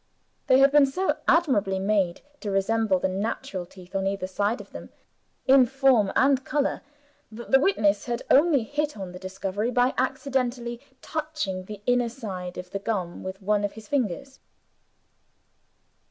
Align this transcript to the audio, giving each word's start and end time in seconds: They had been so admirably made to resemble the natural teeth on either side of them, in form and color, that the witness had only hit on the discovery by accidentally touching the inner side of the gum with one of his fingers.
They 0.47 0.57
had 0.57 0.71
been 0.71 0.87
so 0.87 1.17
admirably 1.27 1.77
made 1.77 2.21
to 2.39 2.49
resemble 2.49 2.97
the 2.97 3.07
natural 3.07 3.67
teeth 3.67 3.95
on 3.95 4.07
either 4.07 4.25
side 4.25 4.59
of 4.59 4.71
them, 4.71 4.89
in 5.45 5.67
form 5.67 6.11
and 6.15 6.43
color, 6.43 6.81
that 7.31 7.51
the 7.51 7.59
witness 7.59 8.05
had 8.05 8.23
only 8.31 8.63
hit 8.63 8.97
on 8.97 9.11
the 9.11 9.19
discovery 9.19 9.69
by 9.69 9.93
accidentally 9.99 10.81
touching 11.03 11.65
the 11.65 11.83
inner 11.85 12.09
side 12.09 12.57
of 12.57 12.71
the 12.71 12.79
gum 12.79 13.21
with 13.21 13.43
one 13.43 13.63
of 13.63 13.73
his 13.73 13.87
fingers. 13.87 14.39